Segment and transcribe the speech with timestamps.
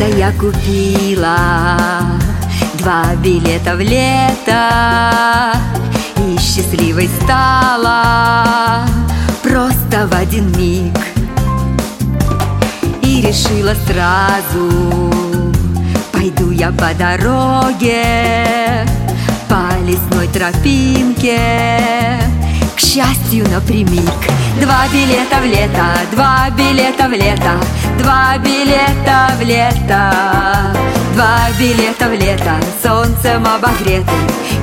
[0.00, 1.36] я купила.
[2.74, 5.52] Два билета в лето.
[6.18, 8.86] И счастливой стала
[9.42, 10.98] Просто в один миг.
[13.02, 15.10] И решила сразу
[16.12, 18.86] Пойду я по дороге
[19.48, 22.21] По лесной тропинке
[22.92, 24.20] счастью напрямик.
[24.60, 27.52] Два билета в лето, два билета в лето
[27.98, 30.12] Два билета в лето.
[31.14, 32.52] Два билета в лето,
[32.82, 34.12] солнцем обогреты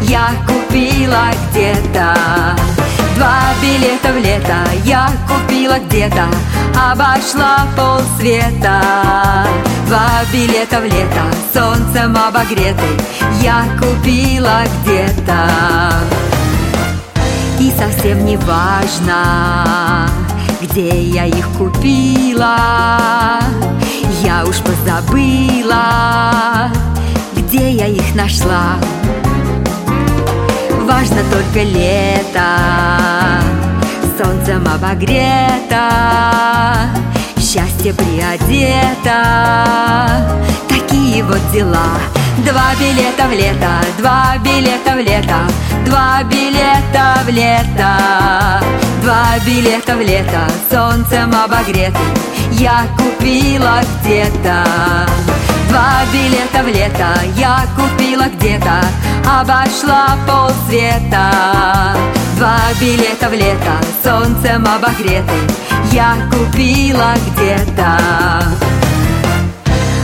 [0.04, 2.16] Я купила где-то.
[3.16, 6.26] Два билета в лето я купила где-то
[6.76, 8.82] Обошла полсвета.
[9.88, 12.90] Два билета в лето, солнцем обогреты
[13.42, 15.69] Я купила где-то
[18.10, 20.10] совсем не важно,
[20.62, 22.58] где я их купила.
[24.24, 26.72] Я уж позабыла,
[27.36, 28.78] где я их нашла.
[30.88, 32.48] Важно только лето,
[34.18, 35.84] солнцем обогрето
[37.38, 39.20] Счастье приодето,
[40.68, 42.00] такие вот дела.
[42.40, 47.90] Два билета в лето, два билета в лето Два билета в лето.
[49.02, 51.98] Два билета в лето, солнцем обогреты.
[52.52, 54.64] Я купила где-то.
[55.68, 57.08] Два билета в лето.
[57.36, 58.84] Я купила где-то.
[59.26, 61.96] Обошла полсвета.
[62.38, 63.74] Два билета в лето,
[64.04, 65.34] солнцем обогреты.
[65.92, 67.98] Я купила где-то.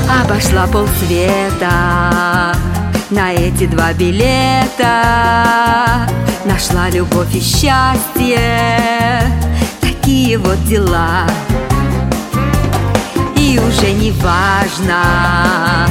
[0.10, 2.55] Обошла полсвета
[3.26, 5.02] на эти два билета.
[6.46, 8.40] Нашла любовь и счастье.
[9.82, 11.26] Такие вот дела.
[13.36, 15.88] И уже не важно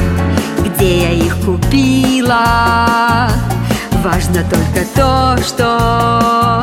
[0.64, 3.28] Где я их купила.
[4.04, 6.62] Важно только то, что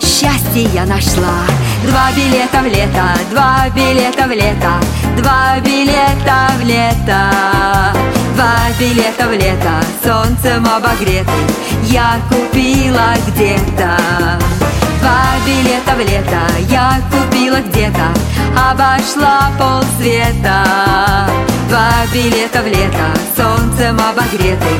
[0.00, 1.46] Счастье я нашла.
[1.86, 4.72] Два билета в лето, два билета в лето
[5.16, 8.21] Два билета в лето
[8.82, 11.30] билета в лето, солнцем обогреты
[11.84, 13.96] Я купила где-то
[15.00, 16.40] Два билета в лето.
[16.68, 18.06] Я купила где-то
[18.56, 20.64] Обошла полсвета
[21.68, 23.06] Два билета в лето,
[23.36, 24.74] солнцем обогреты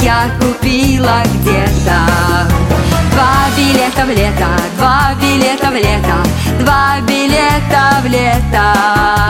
[0.00, 1.98] Я купила где-то
[3.12, 9.28] Два билета в лето, два билета в лето Два билета в лето.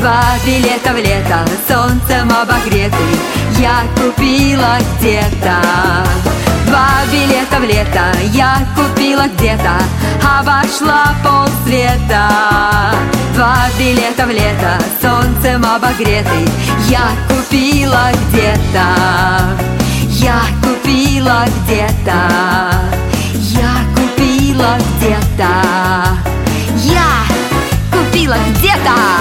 [0.00, 1.38] Два билета в лето,
[1.68, 2.09] купила
[5.00, 5.56] где-то.
[6.66, 9.72] Два билета в лето я купила где-то
[10.22, 12.28] Обошла полсвета.
[13.34, 16.46] Два билета в лето, солнцем обогреты
[16.88, 18.86] Я купила где-то.
[20.08, 22.20] Я купила где-то.
[23.34, 25.48] Я купила где-то.
[26.76, 27.06] Я
[27.90, 29.19] купила где-то